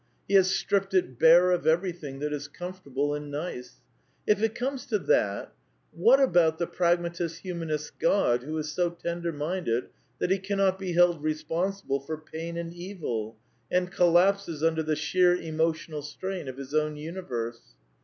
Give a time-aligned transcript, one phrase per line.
[0.27, 3.81] ''He has stripped it bare of everything that is comfortable and nice.
[4.25, 5.53] If it comes to that,
[5.91, 10.93] what about the Pragmatic Humanist's God who is so tender minded that he cannot be
[10.93, 13.37] held responsible for pain and evil,
[13.69, 17.61] and collapses under the sheer emotional strain of his own universe?